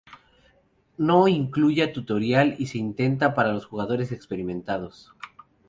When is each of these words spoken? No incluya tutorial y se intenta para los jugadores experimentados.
No 0.97 1.27
incluya 1.27 1.93
tutorial 1.93 2.55
y 2.57 2.65
se 2.65 2.79
intenta 2.79 3.35
para 3.35 3.53
los 3.53 3.67
jugadores 3.67 4.11
experimentados. 4.11 5.13